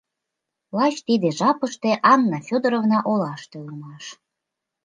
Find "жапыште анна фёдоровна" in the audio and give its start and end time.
1.39-2.99